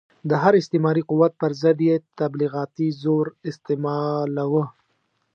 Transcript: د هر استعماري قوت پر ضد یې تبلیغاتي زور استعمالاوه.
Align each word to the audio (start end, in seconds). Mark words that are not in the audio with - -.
د 0.29 0.31
هر 0.43 0.53
استعماري 0.61 1.03
قوت 1.09 1.31
پر 1.41 1.51
ضد 1.61 1.79
یې 1.89 1.95
تبلیغاتي 2.19 2.87
زور 3.03 3.25
استعمالاوه. 3.49 4.63